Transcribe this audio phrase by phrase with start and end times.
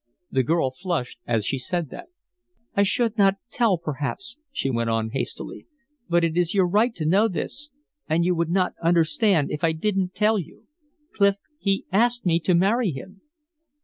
[0.31, 2.07] The girl flushed as she said that.
[2.75, 5.67] "I should not tell, perhaps," she went on, hastily.
[6.09, 7.69] "But it is your right to know this,
[8.09, 10.65] and you would not understand if I didn't tell you.
[11.13, 13.21] Clif, he asked me to marry him."